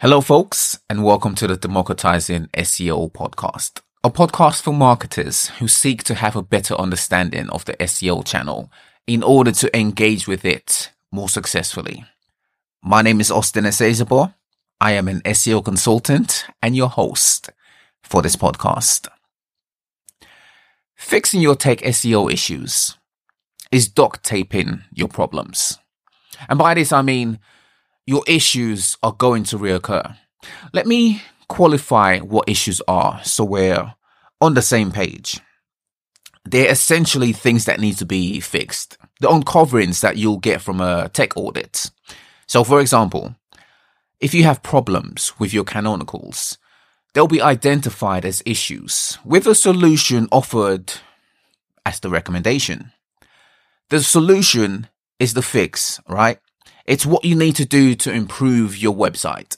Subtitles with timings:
[0.00, 6.02] Hello, folks, and welcome to the Democratizing SEO podcast, a podcast for marketers who seek
[6.02, 8.72] to have a better understanding of the SEO channel
[9.06, 12.04] in order to engage with it more successfully.
[12.82, 14.34] My name is Austin Esezobor.
[14.80, 17.50] I am an SEO consultant and your host
[18.02, 19.06] for this podcast.
[20.96, 22.98] Fixing your tech SEO issues
[23.70, 25.78] is duct taping your problems.
[26.48, 27.38] And by this, I mean
[28.06, 30.16] your issues are going to reoccur.
[30.72, 33.94] Let me qualify what issues are so we're
[34.40, 35.40] on the same page.
[36.44, 38.98] They're essentially things that need to be fixed.
[39.20, 41.90] The uncoverings that you'll get from a tech audit.
[42.46, 43.34] So, for example,
[44.20, 46.58] if you have problems with your canonicals,
[47.14, 50.92] they'll be identified as issues with a solution offered
[51.86, 52.92] as the recommendation.
[53.88, 56.38] The solution is the fix, right?
[56.84, 59.56] It's what you need to do to improve your website.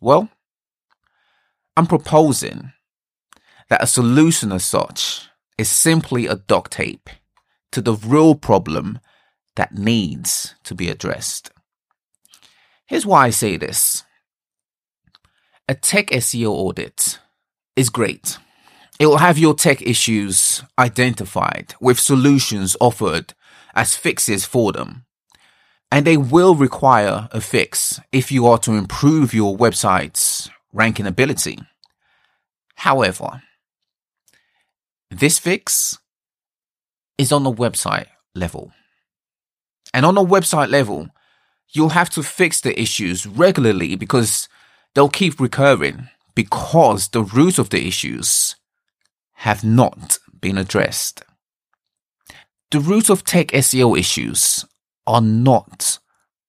[0.00, 0.30] Well,
[1.76, 2.72] I'm proposing
[3.68, 7.10] that a solution as such is simply a duct tape
[7.72, 8.98] to the real problem
[9.56, 11.50] that needs to be addressed.
[12.86, 14.04] Here's why I say this.
[15.68, 17.18] A tech SEO audit
[17.74, 18.38] is great.
[18.98, 23.34] It will have your tech issues identified with solutions offered
[23.74, 25.05] as fixes for them
[25.90, 31.58] and they will require a fix if you are to improve your website's ranking ability.
[32.76, 33.42] However,
[35.10, 35.98] this fix
[37.16, 38.72] is on the website level.
[39.94, 41.08] And on a website level,
[41.70, 44.48] you'll have to fix the issues regularly because
[44.94, 48.56] they'll keep recurring because the root of the issues
[49.40, 51.22] have not been addressed.
[52.70, 54.64] The root of tech SEO issues
[55.06, 55.98] are not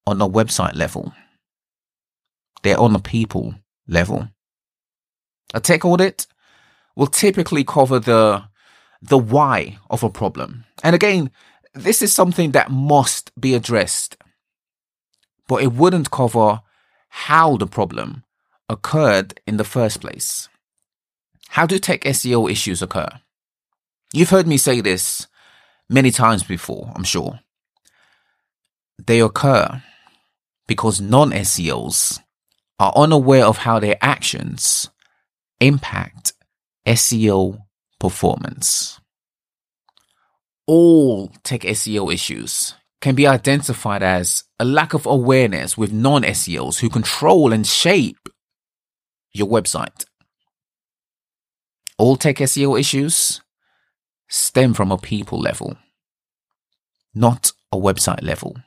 [0.06, 1.14] on a website level.
[2.64, 3.56] They're on a people
[3.88, 4.30] level.
[5.54, 6.28] A tech audit
[6.96, 8.44] will typically cover the,
[9.02, 10.66] the why of a problem.
[10.84, 11.32] And again,
[11.74, 14.18] this is something that must be addressed,
[15.48, 16.62] but it wouldn't cover
[17.10, 18.24] how the problem
[18.68, 20.50] occurred in the first place.
[21.50, 23.08] How do tech SEO issues occur?
[24.14, 25.28] You've heard me say this
[25.90, 27.40] many times before, I'm sure.
[29.06, 29.84] They occur
[30.68, 32.20] because non SEOs
[32.80, 34.90] are unaware of how their actions
[35.60, 36.34] impact
[36.86, 37.60] SEO
[38.00, 39.00] performance.
[40.66, 46.80] All tech SEO issues can be identified as a lack of awareness with non SEOs
[46.80, 48.30] who control and shape
[49.32, 50.06] your website.
[51.98, 53.42] All tech SEO issues
[54.28, 55.78] stem from a people level,
[57.14, 58.58] not a website level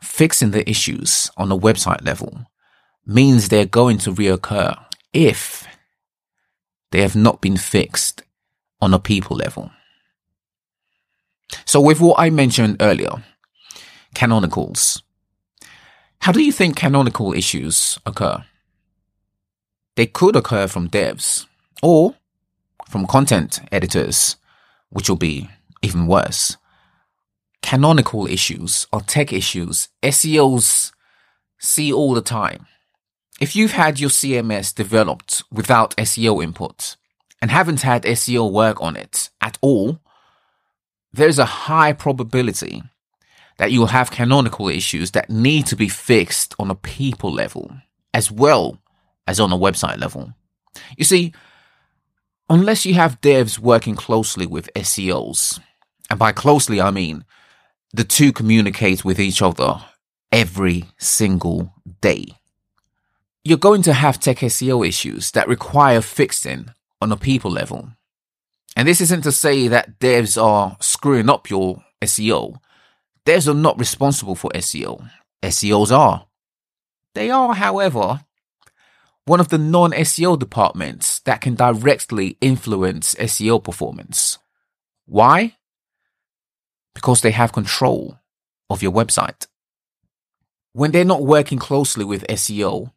[0.00, 2.46] fixing the issues on a website level
[3.06, 4.76] means they're going to reoccur
[5.12, 5.66] if
[6.90, 8.22] they have not been fixed
[8.80, 9.70] on a people level.
[11.64, 13.22] So with what I mentioned earlier,
[14.14, 15.02] canonicals,
[16.20, 18.44] how do you think canonical issues occur?
[19.94, 21.46] They could occur from devs
[21.82, 22.14] or
[22.88, 24.36] from content editors,
[24.90, 25.48] which will be
[25.82, 26.56] even worse
[27.66, 30.92] canonical issues or tech issues SEOs
[31.58, 32.64] see all the time.
[33.40, 36.94] If you've had your CMS developed without SEO input
[37.42, 39.98] and haven't had SEO work on it at all,
[41.12, 42.84] there's a high probability
[43.58, 47.72] that you'll have canonical issues that need to be fixed on a people level
[48.14, 48.78] as well
[49.26, 50.32] as on a website level.
[50.96, 51.32] You see,
[52.48, 55.58] unless you have devs working closely with SEOs,
[56.08, 57.24] and by closely I mean
[57.96, 59.82] the two communicate with each other
[60.30, 62.26] every single day.
[63.42, 66.68] You're going to have tech SEO issues that require fixing
[67.00, 67.90] on a people level.
[68.76, 72.58] And this isn't to say that devs are screwing up your SEO.
[73.24, 75.08] Devs are not responsible for SEO.
[75.42, 76.26] SEOs are.
[77.14, 78.20] They are, however,
[79.24, 84.38] one of the non SEO departments that can directly influence SEO performance.
[85.06, 85.56] Why?
[86.96, 88.18] Because they have control
[88.70, 89.46] of your website.
[90.72, 92.90] When they're not working closely with SEO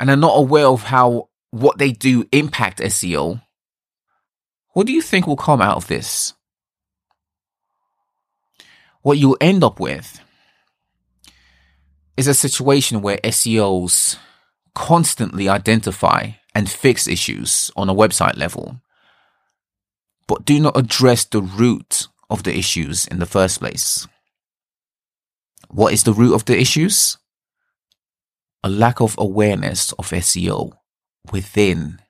[0.00, 3.40] and are not aware of how what they do impact SEO,
[4.72, 6.34] what do you think will come out of this?
[9.02, 10.20] What you'll end up with
[12.16, 14.18] is a situation where SEOs
[14.74, 18.80] constantly identify and fix issues on a website level,
[20.26, 24.06] but do not address the root of the issues in the first place.
[25.68, 27.18] What is the root of the issues?
[28.66, 30.72] a lack of awareness of SEO
[31.30, 32.00] within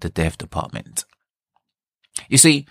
[0.00, 1.06] the dev department.
[2.28, 2.66] You see,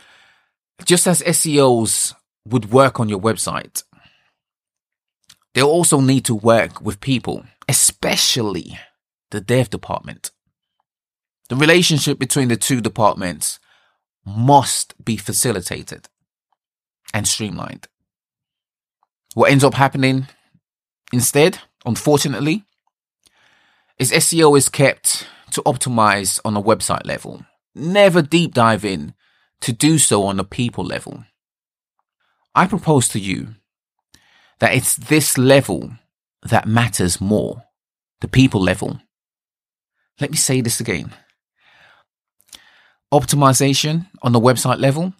[0.85, 2.13] just as SEOs
[2.47, 3.83] would work on your website,
[5.55, 8.77] they'll also need to work with people, especially
[9.31, 10.29] the dev department.
[11.49, 13.59] The relationship between the two departments
[14.23, 16.09] must be facilitated
[17.13, 17.87] and streamlined.
[19.33, 20.27] What ends up happening
[21.13, 22.63] instead, unfortunately,
[23.97, 29.13] is SEO is kept to optimize on a website level, never deep dive in
[29.61, 31.23] to do so on a people level.
[32.55, 33.55] I propose to you
[34.59, 35.91] that it's this level
[36.43, 37.63] that matters more,
[38.19, 38.99] the people level.
[40.19, 41.13] Let me say this again.
[43.13, 45.13] Optimization on the website level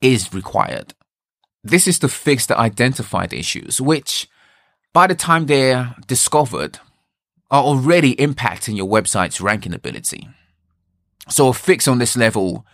[0.00, 0.94] is required.
[1.64, 4.28] This is to fix the identified issues, which
[4.92, 6.78] by the time they're discovered
[7.50, 10.28] are already impacting your website's ranking ability.
[11.28, 12.66] So a fix on this level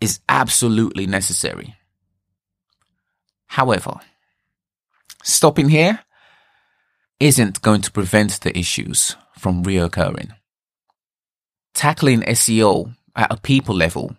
[0.00, 1.76] is absolutely necessary.
[3.48, 4.00] However,
[5.22, 6.00] stopping here
[7.20, 10.34] isn't going to prevent the issues from reoccurring.
[11.74, 14.16] Tackling SEO at a people level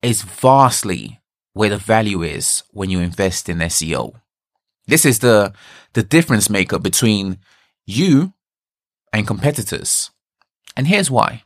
[0.00, 1.17] is vastly
[1.58, 4.14] where the value is when you invest in SEO.
[4.86, 5.52] This is the,
[5.92, 7.38] the difference maker between
[7.84, 8.32] you
[9.12, 10.12] and competitors.
[10.76, 11.42] And here's why.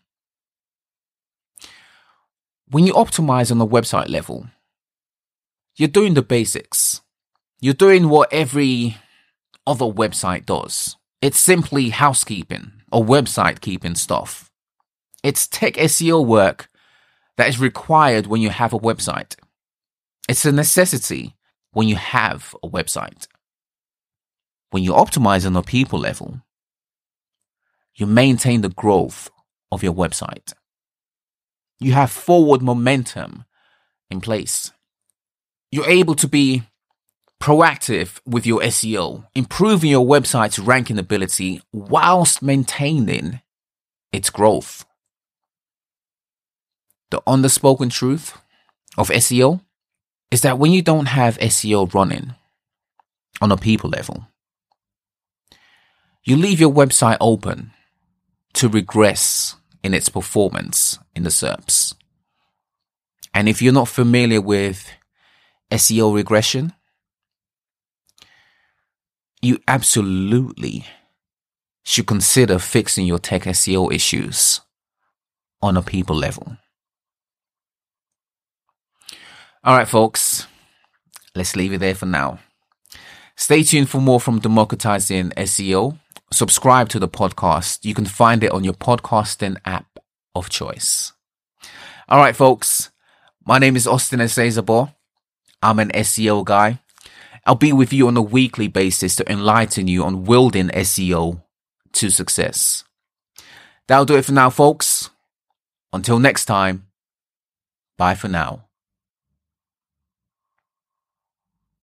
[2.68, 4.48] When you optimize on the website level,
[5.76, 7.00] you're doing the basics.
[7.58, 8.98] You're doing what every
[9.66, 10.96] other website does.
[11.22, 14.50] It's simply housekeeping or website keeping stuff.
[15.22, 16.68] It's tech SEO work
[17.38, 19.36] that is required when you have a website.
[20.28, 21.36] It's a necessity
[21.72, 23.26] when you have a website.
[24.70, 26.40] When you optimize on a people level,
[27.94, 29.30] you maintain the growth
[29.70, 30.54] of your website
[31.82, 33.44] you have forward momentum
[34.10, 34.72] in place.
[35.70, 36.62] You're able to be
[37.40, 43.40] proactive with your SEO, improving your website's ranking ability whilst maintaining
[44.12, 44.84] its growth.
[47.10, 48.38] The underspoken truth
[48.96, 49.60] of SEO
[50.32, 52.34] is that when you don't have SEO running
[53.42, 54.26] on a people level,
[56.24, 57.70] you leave your website open
[58.54, 61.94] to regress in its performance in the SERPs.
[63.34, 64.90] And if you're not familiar with
[65.70, 66.72] SEO regression,
[69.42, 70.86] you absolutely
[71.82, 74.62] should consider fixing your tech SEO issues
[75.60, 76.56] on a people level.
[79.64, 80.46] All right, folks,
[81.34, 82.40] let's leave it there for now.
[83.36, 85.98] Stay tuned for more from Democratizing SEO
[86.32, 87.84] subscribe to the podcast.
[87.84, 89.98] You can find it on your podcasting app
[90.34, 91.12] of choice.
[92.08, 92.90] All right, folks.
[93.44, 94.94] My name is Austin Esezobor.
[95.62, 96.80] I'm an SEO guy.
[97.44, 101.42] I'll be with you on a weekly basis to enlighten you on wielding SEO
[101.92, 102.84] to success.
[103.88, 105.10] That'll do it for now, folks.
[105.92, 106.86] Until next time,
[107.98, 108.68] bye for now.